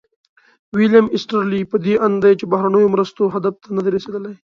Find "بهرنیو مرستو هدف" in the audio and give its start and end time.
2.51-3.53